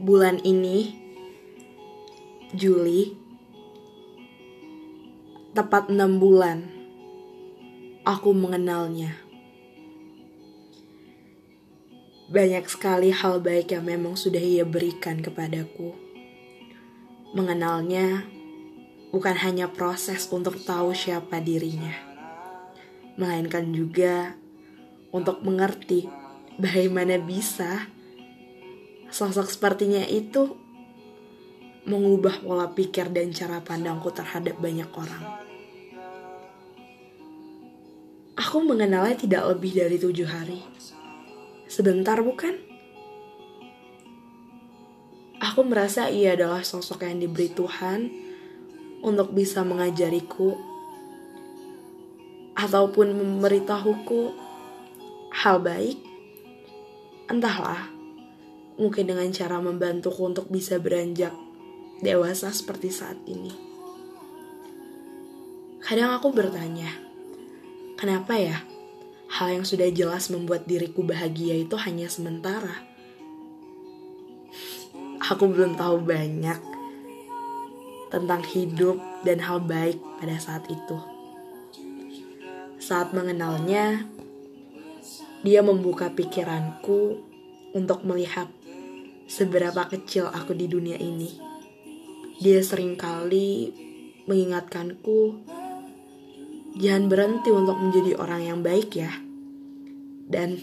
[0.00, 0.96] bulan ini,
[2.56, 3.12] Juli,
[5.52, 6.64] tepat enam bulan,
[8.08, 9.12] aku mengenalnya.
[12.32, 15.92] Banyak sekali hal baik yang memang sudah ia berikan kepadaku.
[17.36, 18.24] Mengenalnya
[19.12, 21.92] bukan hanya proses untuk tahu siapa dirinya,
[23.20, 24.32] melainkan juga
[25.12, 26.08] untuk mengerti
[26.56, 27.99] bagaimana bisa
[29.10, 30.54] Sosok sepertinya itu
[31.90, 35.24] mengubah pola pikir dan cara pandangku terhadap banyak orang.
[38.38, 40.62] Aku mengenalnya tidak lebih dari tujuh hari.
[41.66, 42.56] Sebentar bukan?
[45.40, 48.06] Aku merasa ia adalah sosok yang diberi Tuhan
[49.02, 50.54] untuk bisa mengajariku
[52.54, 54.22] ataupun memberitahuku
[55.32, 55.98] hal baik.
[57.30, 57.99] Entahlah,
[58.80, 61.36] mungkin dengan cara membantuku untuk bisa beranjak
[62.00, 63.52] dewasa seperti saat ini.
[65.84, 66.88] Kadang aku bertanya,
[68.00, 68.64] kenapa ya
[69.36, 72.88] hal yang sudah jelas membuat diriku bahagia itu hanya sementara?
[75.28, 76.58] Aku belum tahu banyak
[78.08, 80.96] tentang hidup dan hal baik pada saat itu.
[82.80, 84.08] Saat mengenalnya,
[85.46, 87.22] dia membuka pikiranku
[87.76, 88.50] untuk melihat
[89.30, 91.30] seberapa kecil aku di dunia ini.
[92.42, 93.70] Dia sering kali
[94.26, 95.38] mengingatkanku,
[96.74, 99.12] jangan berhenti untuk menjadi orang yang baik ya.
[100.26, 100.58] Dan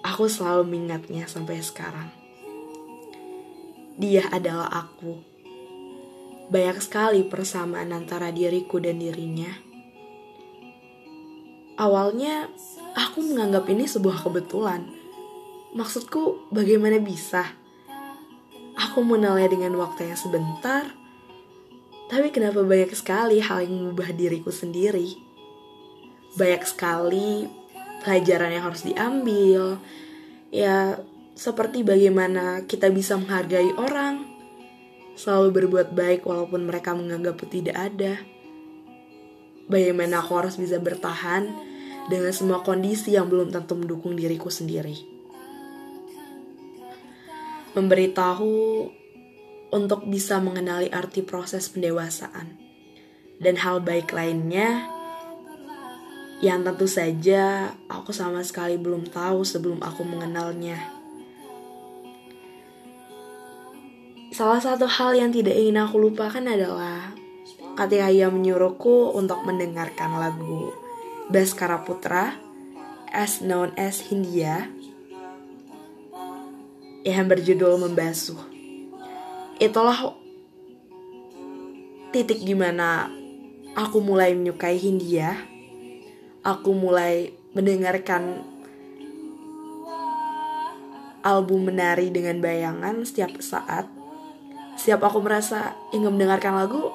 [0.00, 2.08] aku selalu mengingatnya sampai sekarang.
[4.00, 5.20] Dia adalah aku.
[6.48, 9.52] Banyak sekali persamaan antara diriku dan dirinya.
[11.76, 12.48] Awalnya,
[12.96, 14.99] aku menganggap ini sebuah kebetulan
[15.70, 17.46] Maksudku, bagaimana bisa?
[18.74, 20.82] Aku mengenalnya dengan waktu yang sebentar,
[22.10, 25.14] tapi kenapa banyak sekali hal yang mengubah diriku sendiri?
[26.34, 27.46] Banyak sekali
[28.02, 29.78] pelajaran yang harus diambil,
[30.50, 30.98] ya
[31.38, 34.26] seperti bagaimana kita bisa menghargai orang,
[35.14, 38.18] selalu berbuat baik walaupun mereka menganggapku tidak ada.
[39.70, 41.46] Bagaimana aku harus bisa bertahan
[42.10, 45.19] dengan semua kondisi yang belum tentu mendukung diriku sendiri
[47.80, 48.52] memberitahu
[49.72, 52.60] untuk bisa mengenali arti proses pendewasaan
[53.40, 54.84] dan hal baik lainnya
[56.44, 60.76] yang tentu saja aku sama sekali belum tahu sebelum aku mengenalnya.
[64.32, 67.12] Salah satu hal yang tidak ingin aku lupakan adalah
[67.76, 70.72] ketika ia menyuruhku untuk mendengarkan lagu
[71.28, 72.36] Baskara Putra
[73.12, 74.72] as known as Hindia
[77.04, 78.40] yang berjudul Membasuh.
[79.60, 80.16] Itulah
[82.12, 83.08] titik di mana
[83.76, 85.36] aku mulai menyukai Hindia.
[86.40, 88.40] Aku mulai mendengarkan
[91.20, 93.84] album menari dengan bayangan setiap saat.
[94.80, 96.88] Setiap aku merasa ingin mendengarkan lagu,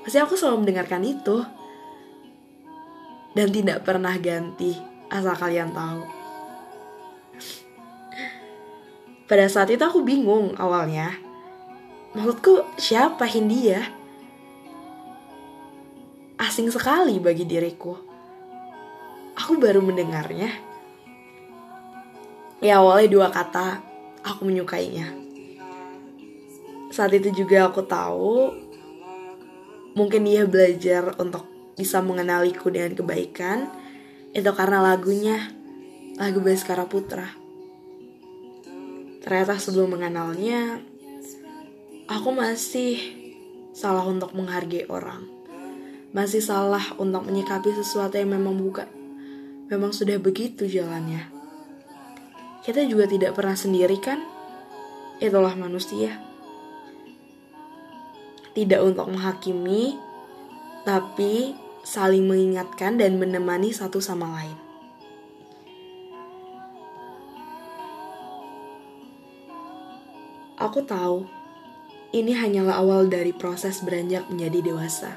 [0.00, 1.44] pasti aku selalu mendengarkan itu.
[3.36, 4.72] Dan tidak pernah ganti,
[5.12, 6.17] asal kalian tahu.
[9.28, 11.12] Pada saat itu aku bingung awalnya.
[12.16, 13.84] Maksudku siapa Hindia?
[16.40, 17.92] Asing sekali bagi diriku.
[19.36, 20.48] Aku baru mendengarnya.
[22.64, 23.84] Ya awalnya dua kata,
[24.24, 25.12] aku menyukainya.
[26.88, 28.50] Saat itu juga aku tahu
[29.94, 31.46] mungkin dia belajar untuk
[31.78, 33.70] bisa mengenaliku dengan kebaikan
[34.34, 35.54] itu karena lagunya
[36.18, 37.37] lagu Baskara Putra.
[39.22, 40.82] Ternyata sebelum mengenalnya,
[42.06, 42.98] aku masih
[43.74, 45.26] salah untuk menghargai orang.
[46.14, 48.88] Masih salah untuk menyikapi sesuatu yang memang bukan
[49.68, 51.28] memang sudah begitu jalannya.
[52.64, 54.20] Kita juga tidak pernah sendiri kan?
[55.20, 56.16] Itulah manusia.
[58.56, 59.94] Tidak untuk menghakimi,
[60.82, 61.54] tapi
[61.86, 64.67] saling mengingatkan dan menemani satu sama lain.
[70.68, 71.24] Aku tahu
[72.12, 75.16] ini hanyalah awal dari proses beranjak menjadi dewasa.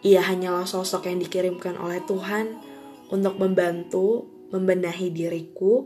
[0.00, 2.56] Ia hanyalah sosok yang dikirimkan oleh Tuhan
[3.12, 5.84] untuk membantu membenahi diriku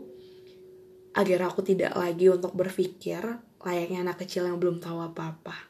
[1.11, 3.19] agar aku tidak lagi untuk berpikir
[3.59, 5.67] layaknya anak kecil yang belum tahu apa-apa.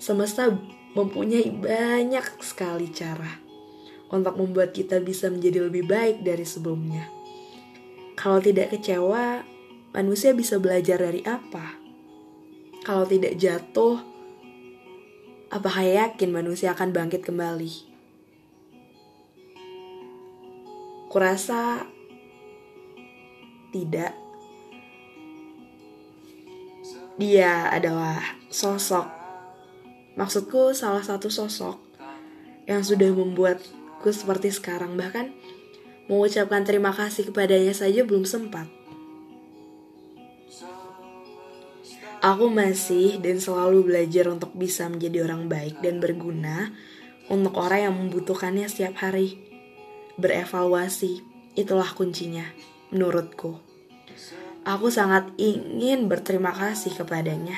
[0.00, 0.48] Semesta
[0.96, 3.44] mempunyai banyak sekali cara
[4.08, 7.12] untuk membuat kita bisa menjadi lebih baik dari sebelumnya.
[8.16, 9.44] Kalau tidak kecewa,
[9.98, 11.74] manusia bisa belajar dari apa?
[12.86, 13.98] Kalau tidak jatuh,
[15.50, 17.90] apakah yakin manusia akan bangkit kembali?
[21.10, 21.82] Kurasa
[23.74, 24.14] tidak.
[27.18, 29.10] Dia adalah sosok,
[30.14, 31.74] maksudku salah satu sosok
[32.70, 34.94] yang sudah membuatku seperti sekarang.
[34.94, 35.34] Bahkan
[36.06, 38.77] mengucapkan terima kasih kepadanya saja belum sempat.
[42.18, 46.74] Aku masih dan selalu belajar untuk bisa menjadi orang baik dan berguna
[47.30, 49.38] untuk orang yang membutuhkannya setiap hari.
[50.18, 51.22] Berevaluasi,
[51.54, 52.42] itulah kuncinya,
[52.90, 53.62] menurutku.
[54.66, 57.54] Aku sangat ingin berterima kasih kepadanya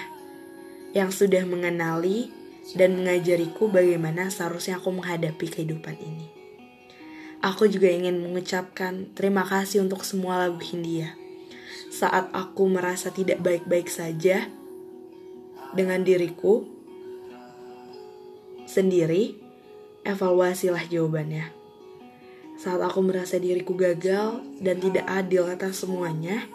[0.93, 2.29] yang sudah mengenali
[2.77, 6.29] dan mengajariku bagaimana seharusnya aku menghadapi kehidupan ini.
[7.41, 11.20] Aku juga ingin mengucapkan terima kasih untuk semua lagu Hindia
[12.01, 14.49] saat aku merasa tidak baik-baik saja
[15.77, 16.65] dengan diriku
[18.65, 19.37] sendiri,
[20.09, 21.53] evaluasilah jawabannya.
[22.57, 26.49] Saat aku merasa diriku gagal dan tidak adil atas semuanya,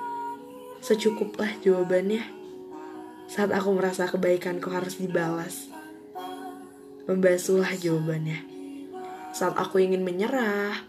[0.82, 2.26] secukuplah jawabannya.
[3.30, 5.70] Saat aku merasa kebaikanku harus dibalas,
[7.06, 8.42] membasuhlah jawabannya.
[9.30, 10.82] Saat aku ingin menyerah,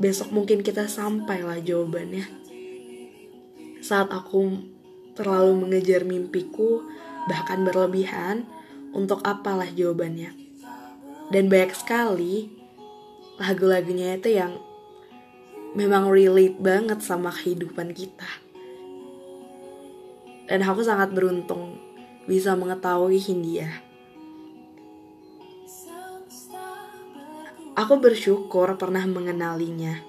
[0.00, 2.45] besok mungkin kita sampailah jawabannya.
[3.86, 4.66] Saat aku
[5.14, 6.82] terlalu mengejar mimpiku,
[7.30, 8.42] bahkan berlebihan,
[8.90, 10.34] untuk apalah jawabannya.
[11.30, 12.50] Dan banyak sekali
[13.38, 14.58] lagu-lagunya itu yang
[15.78, 18.26] memang relate banget sama kehidupan kita.
[20.50, 21.78] Dan aku sangat beruntung
[22.26, 23.70] bisa mengetahui Hindia.
[27.78, 30.00] Aku bersyukur pernah mengenalinya.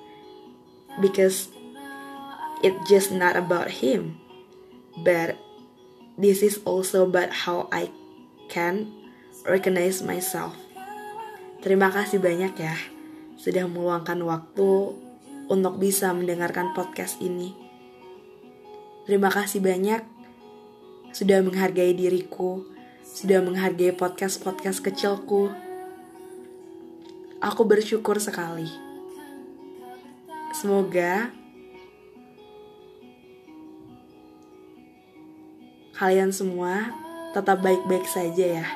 [0.98, 1.57] Because
[2.64, 4.18] it just not about him.
[5.02, 5.38] But
[6.18, 7.94] this is also about how I
[8.50, 8.90] can
[9.46, 10.58] recognize myself.
[11.62, 12.76] Terima kasih banyak ya
[13.38, 14.72] sudah meluangkan waktu
[15.48, 17.54] untuk bisa mendengarkan podcast ini.
[19.06, 20.02] Terima kasih banyak
[21.14, 22.66] sudah menghargai diriku,
[23.06, 25.50] sudah menghargai podcast-podcast kecilku
[27.38, 28.66] Aku bersyukur sekali.
[30.58, 31.30] Semoga
[35.98, 36.94] kalian semua
[37.34, 38.68] tetap baik-baik saja ya.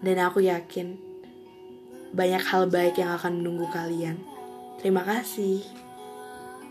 [0.00, 0.96] Dan aku yakin
[2.16, 4.16] banyak hal baik yang akan menunggu kalian.
[4.80, 5.60] Terima kasih.